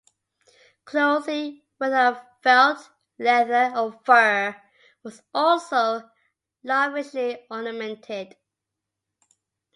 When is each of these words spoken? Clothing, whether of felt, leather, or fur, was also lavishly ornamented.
Clothing, 0.83 1.61
whether 1.77 1.95
of 1.99 2.21
felt, 2.41 2.89
leather, 3.19 3.71
or 3.77 3.91
fur, 4.03 4.59
was 5.03 5.21
also 5.31 6.09
lavishly 6.63 7.45
ornamented. 7.51 8.35